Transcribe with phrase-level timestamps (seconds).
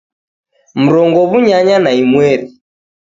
[0.83, 2.45] Mrongo w'unyanya na imweri